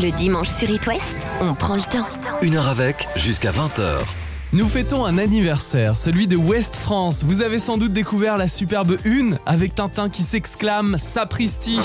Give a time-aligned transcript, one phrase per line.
[0.00, 2.06] Le dimanche sur It West, on prend le temps.
[2.40, 3.98] Une heure avec, jusqu'à 20h.
[4.52, 7.24] Nous fêtons un anniversaire, celui de West France.
[7.24, 11.78] Vous avez sans doute découvert la superbe une avec Tintin qui s'exclame Sapristi.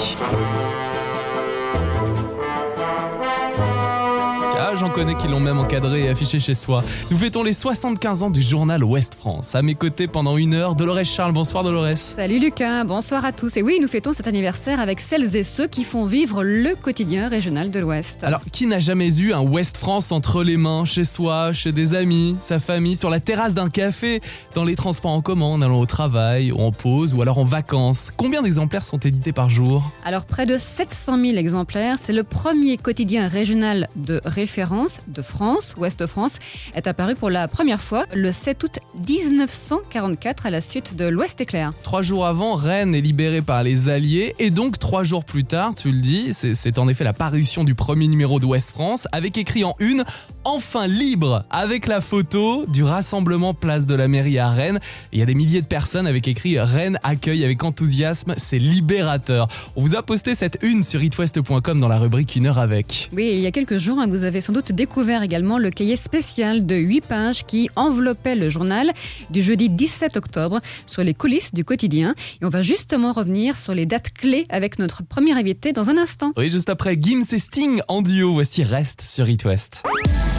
[4.78, 6.84] J'en connais qui l'ont même encadré et affiché chez soi.
[7.09, 9.55] Nous fêtons les 75 ans du journal Ouest France.
[9.55, 11.32] À mes côtés pendant une heure, Dolores Charles.
[11.32, 11.98] Bonsoir Dolores.
[11.98, 13.58] Salut Lucas, bonsoir à tous.
[13.58, 17.27] Et oui, nous fêtons cet anniversaire avec celles et ceux qui font vivre le quotidien
[17.27, 18.23] régional de l'Ouest.
[18.23, 21.95] Alors, qui n'a jamais eu un Ouest France entre les mains, chez soi, chez des
[21.95, 24.22] amis, sa famille, sur la terrasse d'un café,
[24.53, 27.45] dans les transports en commun, en allant au travail, ou en pause, ou alors en
[27.45, 28.12] vacances?
[28.16, 29.91] Combien d'exemplaires sont édités par jour?
[30.05, 34.66] Alors, près de 700 000 exemplaires, c'est le premier quotidien régional de référence
[35.07, 36.39] de France, Ouest France,
[36.75, 41.39] est apparu pour la première fois le 7 août 1944 à la suite de l'Ouest
[41.39, 41.71] éclair.
[41.84, 45.73] Trois jours avant, Rennes est libérée par les Alliés et donc trois jours plus tard,
[45.73, 49.63] tu le dis, c'est en effet la parution du premier numéro d'Ouest France avec écrit
[49.63, 50.03] en une
[50.44, 54.80] enfin libre avec la photo du rassemblement place de la mairie à Rennes.
[55.14, 59.47] Il y a des milliers de personnes avec écrit Rennes accueille avec enthousiasme, c'est libérateur.
[59.75, 63.09] On vous a posté cette une sur itwest.com dans la rubrique Une heure avec.
[63.14, 65.95] Oui, il y a quelques jours, hein, vous avez sans doute découvert également le cahier
[65.95, 68.91] spécial de 8 pages qui enveloppait le journal
[69.30, 72.16] du jeudi 17 octobre sur les coulisses du quotidien.
[72.41, 75.97] Et on va justement revenir sur les dates clés avec notre premier invité dans un
[75.97, 76.31] instant.
[76.38, 79.83] Oui, juste après Gims et Sting en duo, voici Reste sur It West.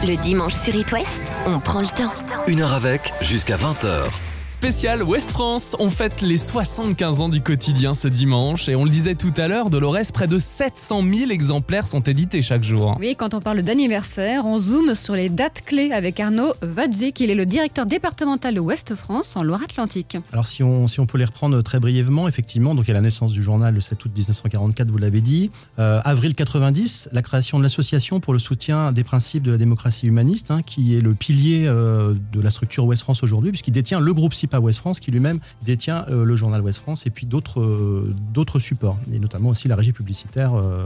[0.05, 2.13] Le dimanche sur It West, on prend le temps.
[2.47, 4.28] Une heure avec, jusqu'à 20h.
[4.49, 8.89] Spécial Ouest France, on fête les 75 ans du quotidien ce dimanche et on le
[8.89, 12.97] disait tout à l'heure, Dolores, près de 700 000 exemplaires sont édités chaque jour.
[12.99, 17.25] Oui, quand on parle d'anniversaire, on zoome sur les dates clés avec Arnaud Vadzi, qui
[17.25, 20.17] est le directeur départemental de Ouest France en Loire-Atlantique.
[20.33, 22.95] Alors si on, si on peut les reprendre très brièvement, effectivement, donc il y a
[22.95, 25.51] la naissance du journal le 7 août 1944, vous l'avez dit.
[25.77, 30.07] Euh, avril 90, la création de l'association pour le soutien des principes de la démocratie
[30.07, 33.99] humaniste, hein, qui est le pilier euh, de la structure Ouest France aujourd'hui, puisqu'il détient
[33.99, 37.25] le groupe à Ouest France, qui lui-même détient euh, le journal Ouest France et puis
[37.25, 40.85] d'autres euh, d'autres supports, et notamment aussi la régie publicitaire euh,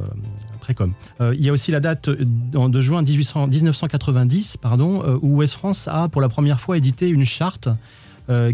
[0.60, 0.94] Précom.
[1.20, 6.08] il y a aussi la date de juin 1800, 1990, pardon, où Ouest France a
[6.08, 7.68] pour la première fois édité une charte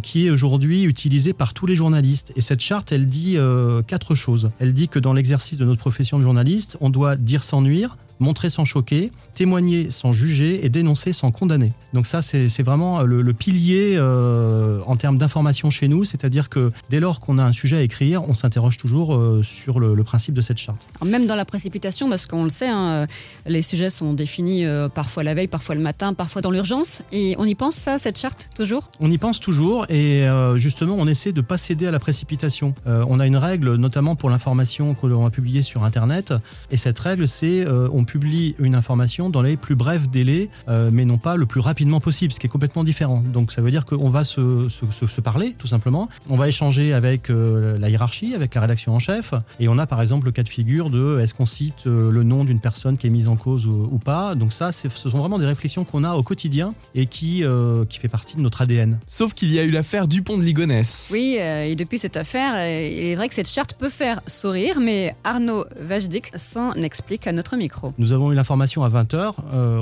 [0.02, 2.34] qui est aujourd'hui utilisée par tous les journalistes.
[2.36, 3.38] Et cette charte, elle dit
[3.86, 4.50] quatre choses.
[4.58, 7.96] Elle dit que dans l'exercice de notre profession de journaliste, on doit dire sans nuire,
[8.20, 11.74] montrer sans choquer, témoigner sans juger et dénoncer sans condamner.
[11.94, 17.00] Donc ça, c'est vraiment le, pilier euh, en termes d'information chez nous, c'est-à-dire que dès
[17.00, 20.42] lors qu'on a un sujet à écrire, on s'interroge toujours euh, sur le, principe de
[20.42, 20.82] cette charte.
[21.06, 23.08] même dans la précipitation, parce qu'on le sait, hein, euh,
[23.46, 27.46] les sujets sont définis parfois la veille, parfois le matin, parfois dans l'urgence, et on
[27.46, 28.90] y pense ça, cette charte, toujours?
[29.00, 32.74] On y pense toujours, et justement, on essaie de ne pas céder à la précipitation.
[32.86, 36.34] on a une règle, notamment pour l'information que l'on a publiée sur Internet,
[36.72, 41.18] et cette règle, c'est on publie une information dans les plus brefs délais, mais non
[41.18, 43.24] pas le plus rapide possible, ce qui est complètement différent.
[43.26, 46.10] Donc ça veut dire qu'on va se, se, parler, tout simplement.
[46.30, 49.88] On va échanger avec euh, la hiérarchie, avec la rédaction en chef, et on a
[49.88, 52.98] par exemple le cas de figure de est-ce qu'on cite euh, le nom d'une personne
[52.98, 54.36] qui est mise en cause ou, pas?
[54.36, 57.98] Donc ça, ce sont vraiment des réflexions qu'on a au quotidien et qui, euh, qui
[57.98, 59.00] fait partie de notre ADN.
[59.08, 61.10] Sauf qu'il y a eu l'affaire Dupont de Ligonnès.
[61.12, 65.14] Oui, et depuis cette affaire, il est vrai que cette charte peut faire sourire, mais
[65.24, 67.94] Arnaud Vajdik s'en explique à notre micro.
[68.00, 69.34] Nous avons eu l'information à 20h,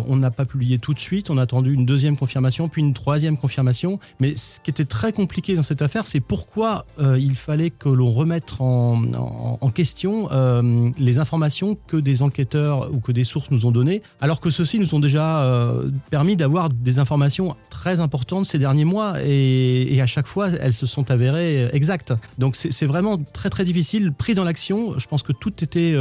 [0.07, 2.93] on n'a pas publié tout de suite, on a attendu une deuxième confirmation, puis une
[2.93, 3.99] troisième confirmation.
[4.19, 7.89] Mais ce qui était très compliqué dans cette affaire, c'est pourquoi euh, il fallait que
[7.89, 13.65] l'on remette en, question euh, les informations que des enquêteurs ou que des sources nous
[13.65, 18.45] ont données, alors que ceux-ci nous ont déjà euh, permis d'avoir des informations très importantes
[18.45, 22.13] ces derniers mois et, et, à chaque fois elles se sont avérées exactes.
[22.39, 24.97] Donc c'est vraiment très très difficile, pris dans l'action.
[24.97, 25.95] Je pense que tout était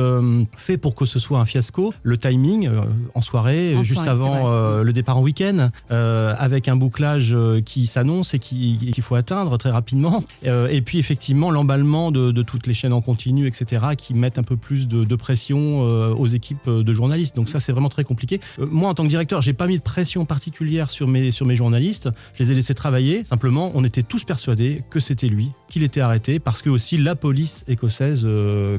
[0.56, 1.93] fait pour que ce soit un fiasco.
[2.06, 2.71] Le timing
[3.15, 4.50] en soirée, juste avant
[4.83, 9.56] le départ en week-end, euh, avec un bouclage euh, qui s'annonce et qu'il faut atteindre
[9.59, 10.25] très rapidement.
[10.47, 14.43] Euh, et puis effectivement l'emballement de, toutes les chaînes en continu, etc., qui mettent un
[14.43, 17.34] peu plus de, pression aux équipes de journalistes.
[17.34, 18.41] Donc ça c'est vraiment très compliqué.
[18.59, 21.57] moi en tant que directeur, j'ai pas mis de pression particulière sur mes, sur mes
[21.57, 22.09] journalistes.
[22.34, 23.25] Je les ai laissés travailler.
[23.25, 27.16] Simplement, on était tous persuadés que c'était lui, qu'il était arrêté, parce que aussi la
[27.16, 28.22] police écossaise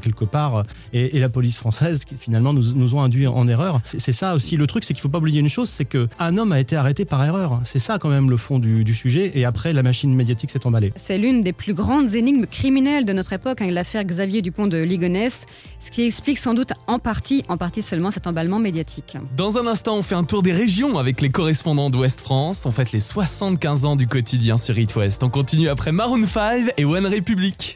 [0.01, 0.63] quelque part
[0.93, 3.81] et, la police française qui finalement nous, nous ont induit en erreur.
[3.85, 6.51] C'est ça aussi le truc, c'est qu'il faut pas oublier une chose, c'est qu'un homme
[6.51, 7.61] a été arrêté par erreur.
[7.63, 9.31] C'est ça quand même le fond du, sujet.
[9.35, 10.91] Et après, la machine médiatique s'est emballée.
[10.95, 14.77] C'est l'une des plus grandes énigmes criminelles de notre époque, hein, l'affaire Xavier Dupont de
[14.77, 15.45] Ligonnès,
[15.79, 19.17] ce qui explique sans doute en partie, en partie seulement, cet emballement médiatique.
[19.35, 22.65] Dans un instant, on fait un tour des régions avec les correspondants d'Ouest France.
[22.65, 25.23] On fête les 75 ans du quotidien sur It West.
[25.23, 27.73] On continue après Maroon 5 et One Republic.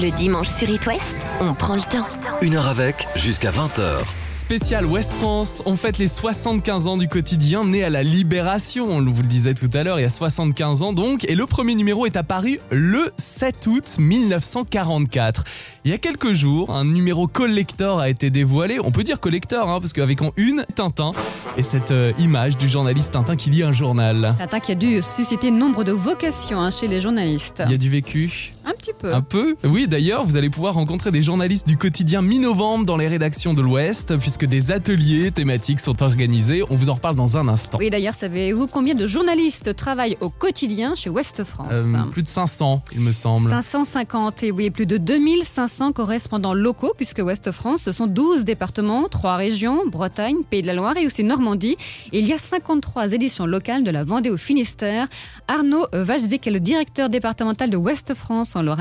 [0.00, 2.06] Le dimanche sur It West, on prend le temps.
[2.40, 4.21] Une heure avec, jusqu'à 20h.
[4.36, 9.02] Spécial Ouest France, on fête les 75 ans du quotidien né à la Libération, on
[9.04, 11.74] vous le disait tout à l'heure, il y a 75 ans donc, et le premier
[11.74, 15.44] numéro est apparu le 7 août 1944.
[15.84, 19.68] Il y a quelques jours, un numéro collector a été dévoilé, on peut dire collector,
[19.68, 21.12] hein, parce qu'avec en une, Tintin,
[21.56, 24.34] et cette euh, image du journaliste Tintin qui lit un journal.
[24.38, 27.62] Tintin qui a dû susciter nombre de vocations hein, chez les journalistes.
[27.66, 29.14] Il y a du vécu Un petit peu.
[29.14, 33.06] Un peu Oui, d'ailleurs, vous allez pouvoir rencontrer des journalistes du quotidien mi-novembre dans les
[33.06, 36.64] rédactions de l'Ouest, puisque des ateliers thématiques sont organisés.
[36.68, 37.78] On vous en reparle dans un instant.
[37.78, 42.28] Oui, d'ailleurs, savez-vous combien de journalistes travaillent au quotidien chez Ouest France Euh, plus de
[42.28, 43.50] 500, il me semble.
[43.50, 49.06] 550 et oui, plus de 2500 correspondants locaux puisque Ouest France, ce sont 12 départements,
[49.08, 51.76] 3 régions, Bretagne, Pays de la Loire et aussi Normandie.
[52.12, 55.06] Et il y a 53 éditions locales de la Vendée au Finistère.
[55.46, 58.71] Arnaud Vajzik est le directeur départemental de Ouest France en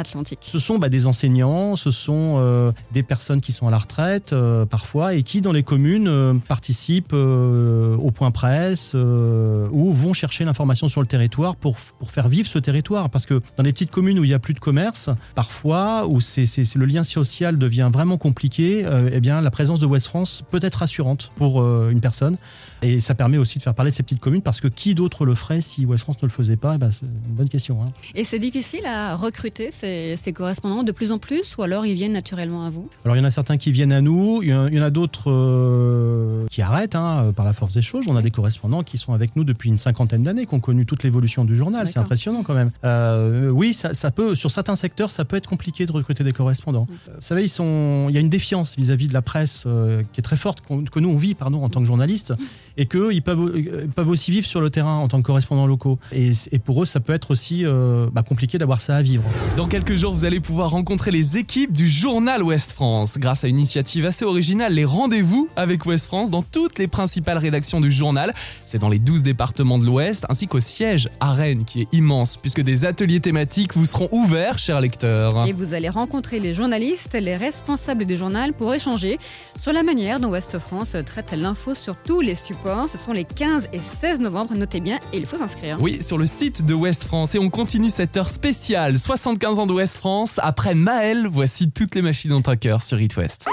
[0.41, 4.33] Ce sont bah, des enseignants, ce sont euh, des personnes qui sont à la retraite
[4.33, 10.45] euh, parfois et qui dans les communes euh, participent au point presse ou vont chercher
[10.45, 11.77] l'information sur le territoire pour,
[12.07, 13.09] faire vivre ce territoire.
[13.09, 16.19] Parce que dans des petites communes où il n'y a plus de commerce, parfois où
[16.19, 20.75] le lien social devient vraiment compliqué, eh bien la présence de West France peut être
[20.75, 22.37] rassurante pour une personne.
[22.83, 25.25] Et ça permet aussi de faire parler de ces petites communes parce que qui d'autre
[25.25, 26.75] le ferait si West France ne le faisait pas?
[26.75, 27.81] Eh ben, C'est une bonne question.
[27.83, 27.85] hein.
[28.15, 31.93] Et c'est difficile à recruter ces, ces correspondants de plus en plus ou alors ils
[31.95, 32.89] viennent naturellement à vous?
[33.05, 35.29] Alors il y en a certains qui viennent à nous, il y en a, d'autres
[35.31, 38.05] euh, qui arrêtent hein, par la force des choses.
[38.07, 40.85] On a des correspondants qui sont avec nous depuis une cinquantaine d'années, qui ont connu
[40.85, 41.87] toute l'évolution du journal.
[41.87, 42.71] C'est impressionnant quand même.
[42.83, 46.33] Euh, oui, ça, ça peut, sur certains secteurs, ça peut être compliqué de recruter des
[46.33, 46.87] correspondants.
[47.09, 50.01] Euh, Vous savez, ils sont, il y a une défiance vis-à-vis de la presse euh,
[50.13, 52.33] qui est très forte, que nous on vit pardon, en tant que journalistes,
[52.77, 55.67] et qu'eux, ils peuvent, euh, peuvent aussi vivre sur le terrain en tant que correspondants
[55.67, 55.99] locaux.
[56.11, 59.23] Et, et pour eux, ça peut être aussi euh, bah, compliqué d'avoir ça à vivre.
[59.57, 63.17] Dans quelques jours, vous allez pouvoir rencontrer les équipes du journal Ouest France.
[63.17, 67.37] Grâce à une initiative assez originale, les rendez-vous avec Ouest France dans toutes les principales
[67.37, 68.33] rédactions du journal.
[68.65, 72.37] C'est dans les 12 départements de l'Ouest, ainsi qu'au siège à Rennes, qui est immense,
[72.37, 75.47] puisque des ateliers thématiques vous seront ouverts, chers lecteurs.
[75.47, 79.17] Et vous allez rencontrer les journalistes, les responsables du journal pour échanger
[79.55, 82.60] sur la manière dont Ouest France traite l'info sur tous les supports.
[82.87, 85.77] Ce sont les 15 et 16 novembre, notez bien, et il faut s'inscrire.
[85.79, 87.33] Oui, sur le site de Ouest France.
[87.35, 90.39] Et on continue cette heure spéciale 75 ans d'Ouest France.
[90.43, 93.47] Après Maël, voici toutes les machines dans un cœur sur It West.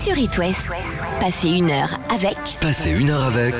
[0.00, 0.66] Sur It West,
[1.20, 3.54] passez une heure avec Passez une heure avec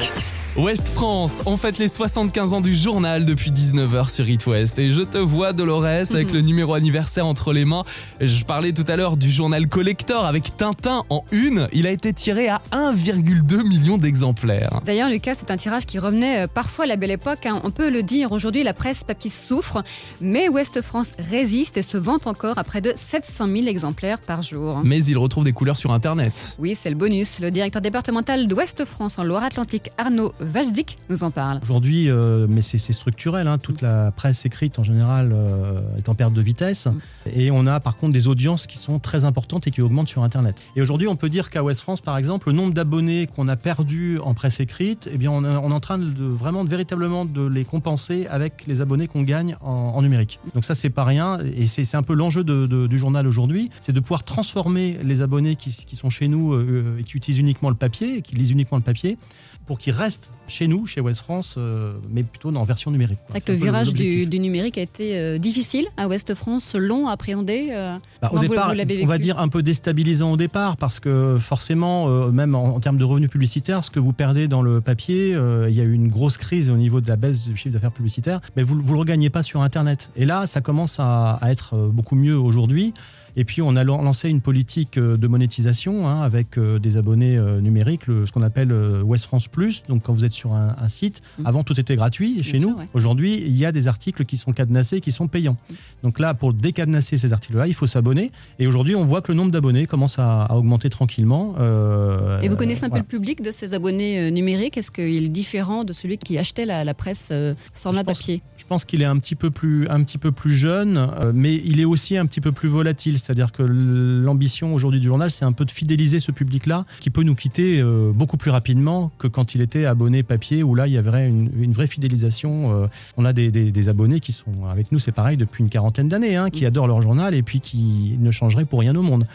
[0.58, 4.78] Ouest France, on fête les 75 ans du journal depuis 19h sur It West.
[4.78, 7.84] Et je te vois, Dolores, avec le numéro anniversaire entre les mains.
[8.22, 11.68] Je parlais tout à l'heure du journal Collector avec Tintin en une.
[11.74, 14.80] Il a été tiré à 1,2 million d'exemplaires.
[14.86, 17.44] D'ailleurs, Lucas, c'est un tirage qui revenait euh, parfois à la belle époque.
[17.44, 17.60] hein.
[17.62, 19.82] On peut le dire, aujourd'hui, la presse papier souffre,
[20.22, 24.40] mais Ouest France résiste et se vante encore à près de 700 000 exemplaires par
[24.40, 24.80] jour.
[24.84, 26.56] Mais il retrouve des couleurs sur Internet.
[26.58, 27.40] Oui, c'est le bonus.
[27.40, 31.58] Le directeur départemental d'Ouest France en Loire-Atlantique, Arnaud Vajdik, nous en parle.
[31.62, 36.14] Aujourd'hui, euh, mais c'est structurel, hein, toute la presse écrite en général euh, est en
[36.14, 36.88] perte de vitesse.
[37.34, 40.22] Et on a par contre des audiences qui sont très importantes et qui augmentent sur
[40.22, 40.62] Internet.
[40.76, 43.56] Et aujourd'hui, on peut dire qu'à West France, par exemple, le nombre d'abonnés qu'on a
[43.56, 46.70] perdu en presse écrite, eh bien, on, est- on est en train de, vraiment de,
[46.70, 50.38] véritablement de les compenser avec les abonnés qu'on gagne en, en numérique.
[50.54, 51.38] Donc ça, c'est pas rien.
[51.56, 55.70] Et c'est un peu l'enjeu du journal aujourd'hui, c'est de pouvoir transformer les abonnés qui,
[55.70, 58.78] qui sont chez nous euh, et qui utilisent uniquement le papier, et qui lisent uniquement
[58.78, 59.18] le papier,
[59.66, 63.18] pour qu'ils restent chez nous, chez West France, euh, mais plutôt en version numérique.
[63.26, 66.74] C'est vrai que le virage du, du numérique a été euh, difficile à Ouest France,
[66.76, 67.70] long à appréhender.
[67.72, 71.00] euh, Bah, au vous- départ, vous on va dire un peu déstabilisant au départ parce
[71.00, 74.80] que forcément, même en, en termes de revenus publicitaires, ce que vous perdez dans le
[74.80, 77.72] papier, il y a eu une grosse crise au niveau de la baisse du chiffre
[77.72, 80.10] d'affaires publicitaire, mais vous ne le regagnez pas sur Internet.
[80.16, 82.94] Et là, ça commence à, à être beaucoup mieux aujourd'hui.
[83.38, 86.96] Et puis, on a lan- lancé une politique euh, de monétisation hein, avec euh, des
[86.96, 89.82] abonnés euh, numériques, le- ce qu'on appelle West France Plus.
[89.88, 91.46] Donc, quand vous êtes sur un, un site, Mhm.
[91.46, 92.70] avant tout était gratuit chez nous.
[92.70, 92.84] ouais.
[92.94, 95.56] Aujourd'hui, il y a des articles qui sont cadenassés, qui sont payants.
[96.02, 98.32] Donc là, pour décadenasser ces articles-là, il faut s'abonner.
[98.58, 101.54] Et aujourd'hui, on voit que le nombre d'abonnés commence à, à augmenter tranquillement.
[101.58, 104.76] Euh, Et vous connaissez un peu le public de ces abonnés numériques?
[104.78, 107.30] Est-ce qu'il est différent de celui qui achetait la, la presse
[107.72, 108.42] format Je pense- papier?
[108.56, 111.80] Je pense qu'il est un petit peu plus, un petit peu plus jeune, mais il
[111.80, 113.18] est aussi un petit peu plus volatile.
[113.26, 117.24] C'est-à-dire que l'ambition aujourd'hui du journal, c'est un peu de fidéliser ce public-là, qui peut
[117.24, 120.92] nous quitter euh, beaucoup plus rapidement que quand il était abonné papier, où là, il
[120.92, 122.84] y avait une, une vraie fidélisation.
[122.84, 125.70] Euh, on a des, des- des abonnés qui sont avec nous, c'est pareil, depuis une
[125.70, 129.02] quarantaine d'années, hein, qui adorent leur journal et puis qui ne changeraient pour rien au
[129.02, 129.26] monde.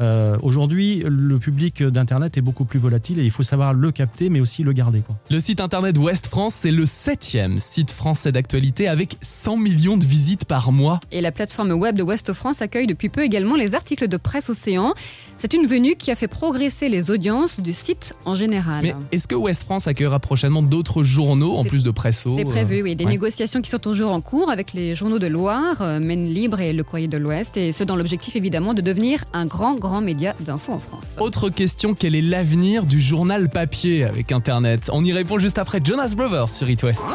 [0.00, 4.28] Euh, aujourd'hui, le public d'Internet est beaucoup plus volatile et il faut savoir le capter,
[4.28, 5.00] mais aussi le garder.
[5.00, 5.16] Quoi.
[5.30, 10.04] Le site internet Ouest France, c'est le septième site français d'actualité avec 100 millions de
[10.04, 11.00] visites par mois.
[11.10, 14.16] Et la plateforme web de Ouest France accueille depuis peu également également les articles de
[14.16, 14.92] presse océan.
[15.40, 18.82] C'est une venue qui a fait progresser les audiences du site en général.
[18.82, 22.82] Mais est-ce que Ouest France accueillera prochainement d'autres journaux en plus de Presso C'est prévu,
[22.82, 22.94] oui.
[22.94, 23.10] Des ouais.
[23.10, 26.74] négociations qui sont toujours en cours avec les journaux de Loire, euh, Maine Libre et
[26.74, 30.34] Le Courrier de l'Ouest, et ce dans l'objectif évidemment de devenir un grand, grand média
[30.40, 31.16] d'info en France.
[31.20, 34.90] Autre question, quel est l'avenir du journal papier avec Internet?
[34.92, 37.06] On y répond juste après Jonas Brothers sur It West.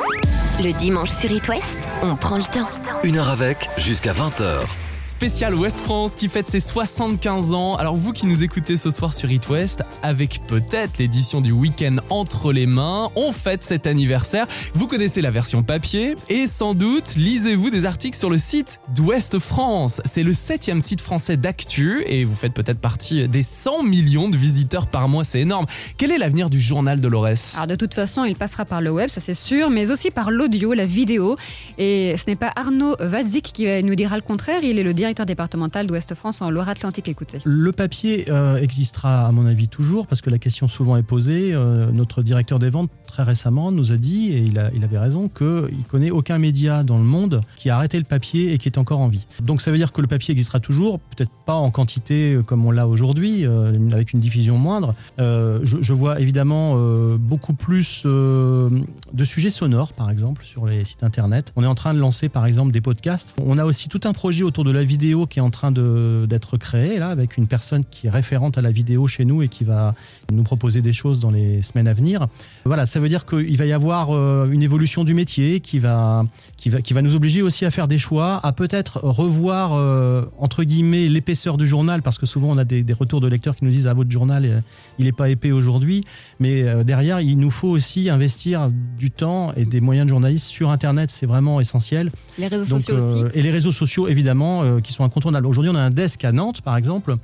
[0.64, 2.70] Le dimanche sur It West, on prend le temps.
[3.04, 4.85] Une heure avec jusqu'à 20h.
[5.08, 7.76] Spécial Ouest France qui fête ses 75 ans.
[7.76, 11.98] Alors vous qui nous écoutez ce soir sur It West, avec peut-être l'édition du week-end
[12.10, 14.48] entre les mains, on fête cet anniversaire.
[14.74, 19.38] Vous connaissez la version papier et sans doute lisez-vous des articles sur le site d'Ouest
[19.38, 20.02] France.
[20.06, 24.38] C'est le septième site français d'actu et vous faites peut-être partie des 100 millions de
[24.38, 25.68] visiteurs par mois, c'est énorme.
[25.98, 28.90] Quel est l'avenir du journal de l'Aurès Alors de toute façon, il passera par le
[28.90, 31.38] web, ça c'est sûr, mais aussi par l'audio, la vidéo.
[31.78, 35.26] Et ce n'est pas Arnaud Vadzik qui nous dira le contraire, il est le directeur
[35.26, 37.08] départemental d'Ouest France en Loire-Atlantique.
[37.08, 37.40] Écoutez.
[37.44, 41.54] Le papier euh, existera, à mon avis, toujours, parce que la question souvent est posée.
[41.54, 45.84] Euh, notre directeur des ventes, très récemment, nous a dit, et il, avait raison, qu'il
[45.88, 49.00] connaît aucun média dans le monde qui a arrêté le papier et qui est encore
[49.00, 49.28] en vie.
[49.44, 52.66] Donc ça veut dire que le papier existera toujours, peut-être pas en quantité euh, comme
[52.66, 54.96] on l'a aujourd'hui, avec une diffusion moindre.
[55.18, 56.78] Je, je vois évidemment
[57.18, 61.52] beaucoup plus de sujets sonores, par exemple, sur les sites internet.
[61.56, 63.36] On est en train de lancer, par exemple, des podcasts.
[63.44, 66.58] On a aussi tout un projet autour de la vidéo qui est en train d'être
[66.58, 69.64] créé, là, avec une personne qui est référente à la vidéo chez nous et qui
[69.64, 69.94] va
[70.32, 72.28] nous proposer des choses dans les semaines à venir.
[72.66, 76.26] Voilà, ça veut dire qu'il va y avoir euh, une évolution du métier qui va,
[76.58, 80.26] qui, va, qui va nous obliger aussi à faire des choix, à peut-être revoir, euh,
[80.38, 83.56] entre guillemets, l'épaisseur du journal, parce que souvent on a des, des retours de lecteurs
[83.56, 84.62] qui nous disent Ah, votre journal, euh,
[85.00, 86.04] il n'est pas épais aujourd'hui.
[86.40, 90.70] Mais derrière, il nous faut aussi investir du temps et des moyens de journalistes sur
[90.70, 92.12] Internet, c'est vraiment essentiel.
[92.38, 93.24] Les réseaux Donc, sociaux aussi.
[93.34, 95.46] et les réseaux sociaux, évidemment, euh, qui sont incontournables.
[95.48, 97.18] Aujourd'hui, on a un desk à Nantes, par exemple,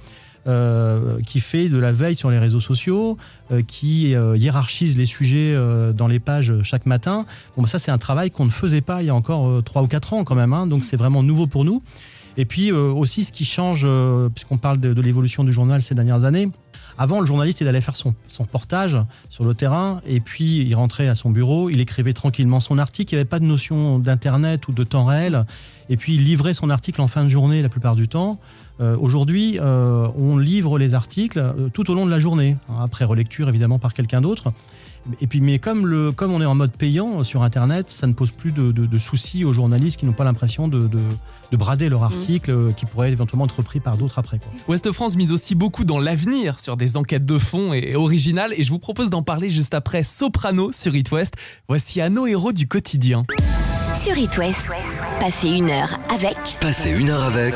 [0.47, 3.17] euh, qui fait de la veille sur les réseaux sociaux,
[3.51, 7.25] euh, qui euh, hiérarchise les sujets euh, dans les pages chaque matin.
[7.55, 9.61] Bon, bah, ça, c'est un travail qu'on ne faisait pas il y a encore euh,
[9.61, 10.53] 3 ou 4 ans, quand même.
[10.53, 10.65] hein.
[10.65, 11.83] donc, c'est vraiment nouveau pour nous.
[12.37, 15.95] Et puis euh, aussi, ce qui change, euh, puisqu'on parle de l'évolution du journal ces
[15.95, 16.49] dernières années,
[16.97, 18.97] avant, le journaliste, il allait faire son, reportage
[19.29, 23.13] sur le terrain et puis il rentrait à son bureau, il écrivait tranquillement son article,
[23.13, 25.45] il n'y avait pas de notion d'Internet ou de temps réel,
[25.89, 28.39] et puis il livrait son article en fin de journée la plupart du temps.
[28.79, 32.75] Euh, Aujourd'hui, euh, on livre les articles euh, tout au long de la journée, hein,
[32.81, 34.51] après relecture évidemment par quelqu'un d'autre.
[35.19, 38.13] Et puis, mais comme, le, comme on est en mode payant sur Internet, ça ne
[38.13, 40.99] pose plus de, de- de soucis aux journalistes qui n'ont pas l'impression de, de-
[41.51, 44.37] de brader leur article, euh, qui pourrait éventuellement être repris par d'autres après.
[44.39, 44.47] quoi.
[44.67, 48.63] Ouest France mise aussi beaucoup dans l'avenir sur des enquêtes de fond et originales et
[48.63, 51.33] je vous propose d'en parler juste après Soprano sur It West.
[51.67, 53.25] Voici à nos héros du quotidien.
[53.99, 54.67] Sur It West,
[55.19, 56.37] passez une heure avec.
[56.61, 57.53] Passez une heure avec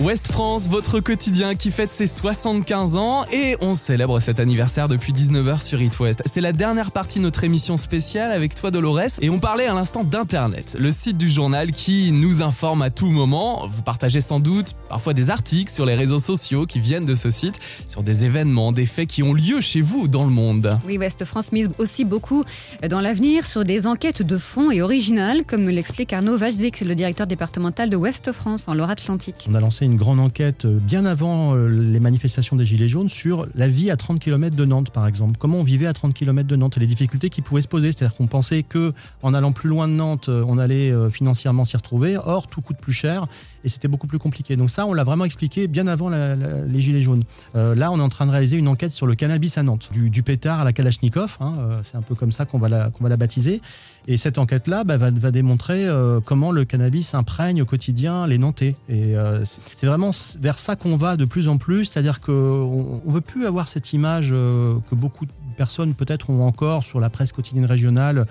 [0.00, 5.12] Ouest France, votre quotidien qui fête ses 75 ans et on célèbre cet anniversaire depuis
[5.12, 6.22] 19h sur It West.
[6.24, 9.74] C'est la dernière partie de notre émission spéciale avec toi Dolores et on parlait à
[9.74, 13.66] l'instant d'Internet, le site du journal qui nous informe à tout moment.
[13.68, 17.28] Vous partagez sans doute parfois des articles sur les réseaux sociaux qui viennent de ce
[17.28, 20.70] site, sur des événements, des faits qui ont lieu chez vous ou dans le monde.
[20.86, 22.44] Oui, Ouest France mise aussi beaucoup
[22.88, 26.94] dans l'avenir sur des enquêtes de fond et originales, comme nous l'explique Arnaud Vajzik, le
[26.94, 29.46] directeur départemental de Ouest France en Loire-Atlantique.
[29.50, 33.08] On a lancé une grande enquête euh, bien avant euh, les manifestations des Gilets jaunes
[33.08, 35.36] sur la vie à 30 km de Nantes, par exemple.
[35.38, 37.92] Comment on vivait à 30 km de Nantes et les difficultés qui pouvaient se poser.
[37.92, 42.16] C'est-à-dire qu'on pensait que allant plus loin de Nantes, euh, on allait financièrement s'y retrouver.
[42.16, 43.26] Or, tout coûte plus cher
[43.64, 44.56] et c'était beaucoup plus compliqué.
[44.56, 47.24] Donc ça, on l'a vraiment expliqué bien avant les Gilets jaunes.
[47.54, 49.90] Euh, là, on est en train de réaliser une enquête sur le cannabis à Nantes,
[49.92, 51.36] du, pétard à la Kalachnikov.
[51.40, 53.60] hein, euh, c'est un peu comme ça qu'on va la, qu'on va la baptiser.
[54.08, 58.74] Et cette enquête-là bah, va, démontrer euh, comment le cannabis imprègne au quotidien les Nantais.
[58.88, 59.14] Et
[59.44, 63.46] c'est vraiment vers ça qu'on va de plus en plus, c'est-à-dire qu'on ne veut plus
[63.46, 68.26] avoir cette image que beaucoup de personnes peut-être ont encore sur la presse quotidienne régionale.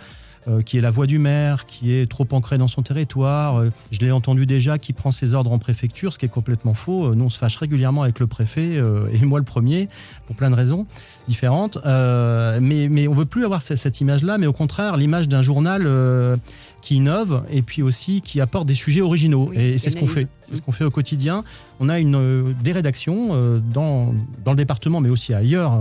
[0.48, 3.58] Euh, qui est la voix du maire, qui est trop ancrée dans son territoire.
[3.60, 6.74] Euh, je l'ai entendu déjà, qui prend ses ordres en préfecture, ce qui est complètement
[6.74, 7.06] faux.
[7.12, 9.88] Euh, nous, on se fâche régulièrement avec le préfet, euh, et moi le premier,
[10.28, 10.88] pour plein de raisons
[11.28, 11.78] différentes.
[11.86, 15.42] Euh, mais, mais on veut plus avoir ce- cette image-là, mais au contraire, l'image d'un
[15.42, 15.88] journal
[16.82, 19.50] qui innove et puis aussi qui apporte des sujets originaux.
[19.52, 20.28] Oui, et c'est ce qu'on fait.
[20.48, 21.44] C'est ce qu'on fait au quotidien.
[21.80, 23.30] On a une, des rédactions
[23.74, 25.80] dans, dans le département, mais aussi ailleurs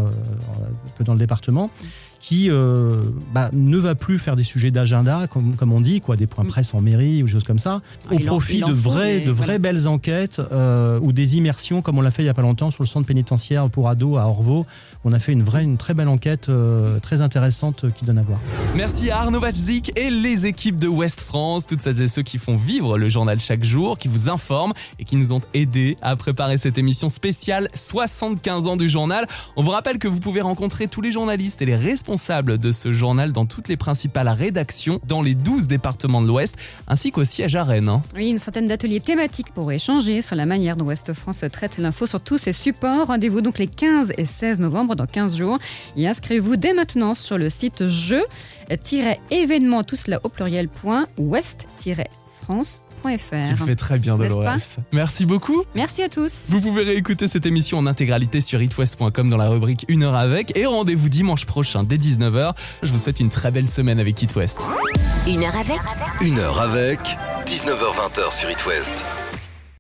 [0.98, 1.70] que dans le département,
[2.20, 6.16] qui euh, bah, ne va plus faire des sujets d'agenda, comme, comme on dit, quoi,
[6.16, 6.48] des points Mm.
[6.48, 9.20] presse en mairie ou des choses comme ça, Ah, au il profit en de vraies,
[9.22, 9.58] de vraies voilà.
[9.58, 12.70] belles enquêtes euh, ou des immersions, comme on l'a fait il y a pas longtemps
[12.70, 14.66] sur le centre pénitentiaire pour ados à Orvaux.
[15.02, 18.18] On a fait une vraie, une très belle enquête euh, très intéressante euh, qui donne
[18.18, 18.38] à voir.
[18.76, 22.36] Merci à Arnaud Vachzik et les équipes de West France, toutes celles et ceux qui
[22.36, 26.16] font vivre le journal chaque jour, qui vous informent et qui nous ont aidés à
[26.16, 29.26] préparer cette émission spéciale 75 ans du journal.
[29.56, 32.92] On vous rappelle que vous pouvez rencontrer tous les journalistes et les responsables de ce
[32.92, 36.56] journal dans toutes les principales rédactions dans les 12 départements de l'Ouest,
[36.88, 37.88] ainsi qu'au siège à Rennes.
[37.88, 38.02] hein.
[38.16, 42.08] Oui, une centaine d'ateliers thématiques pour échanger sur la manière dont Ouest France traite l'info
[42.08, 43.06] sur tous ses supports.
[43.06, 45.58] Rendez-vous donc les 15 et 16 novembre dans 15 jours
[45.96, 51.06] et inscrivez-vous dès maintenant sur le site jeu-événement tout cela au pluriel point
[53.44, 54.56] Tu le fais très bien, Dolores.
[54.92, 55.64] Merci beaucoup.
[55.74, 56.44] Merci à tous.
[56.48, 60.56] Vous pouvez réécouter cette émission en intégralité sur itwest.com dans la rubrique 1 heure avec
[60.56, 62.54] et rendez-vous dimanche prochain dès 19h.
[62.82, 64.68] Je vous souhaite une très belle semaine avec It West.
[65.26, 65.80] Une heure avec
[66.20, 67.00] Une heure avec
[67.46, 69.04] 19h20 sur It West.